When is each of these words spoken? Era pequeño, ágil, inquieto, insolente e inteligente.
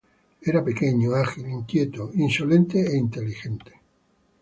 Era 0.49 0.65
pequeño, 0.69 1.09
ágil, 1.25 1.45
inquieto, 1.59 2.03
insolente 2.27 2.77
e 2.91 2.93
inteligente. 3.05 3.71